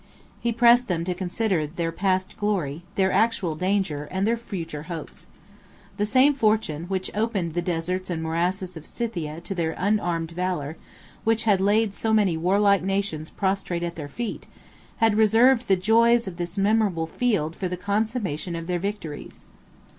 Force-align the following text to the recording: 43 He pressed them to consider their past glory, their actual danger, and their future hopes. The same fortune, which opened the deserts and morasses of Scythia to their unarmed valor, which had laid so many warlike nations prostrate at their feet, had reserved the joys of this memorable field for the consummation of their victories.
43 0.41 0.49
He 0.49 0.51
pressed 0.51 0.87
them 0.87 1.03
to 1.03 1.13
consider 1.13 1.67
their 1.67 1.91
past 1.91 2.35
glory, 2.35 2.81
their 2.95 3.11
actual 3.11 3.53
danger, 3.53 4.07
and 4.09 4.25
their 4.25 4.35
future 4.35 4.81
hopes. 4.89 5.27
The 5.97 6.07
same 6.07 6.33
fortune, 6.33 6.85
which 6.85 7.11
opened 7.13 7.53
the 7.53 7.61
deserts 7.61 8.09
and 8.09 8.23
morasses 8.23 8.75
of 8.75 8.87
Scythia 8.87 9.41
to 9.41 9.53
their 9.53 9.75
unarmed 9.77 10.31
valor, 10.31 10.75
which 11.23 11.43
had 11.43 11.61
laid 11.61 11.93
so 11.93 12.13
many 12.13 12.35
warlike 12.35 12.81
nations 12.81 13.29
prostrate 13.29 13.83
at 13.83 13.95
their 13.95 14.07
feet, 14.09 14.47
had 14.97 15.13
reserved 15.13 15.67
the 15.67 15.75
joys 15.75 16.27
of 16.27 16.37
this 16.37 16.57
memorable 16.57 17.05
field 17.05 17.55
for 17.55 17.67
the 17.67 17.77
consummation 17.77 18.55
of 18.55 18.65
their 18.65 18.79
victories. 18.79 19.45